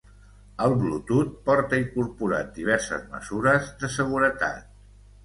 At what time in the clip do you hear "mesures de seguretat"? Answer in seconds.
3.13-4.65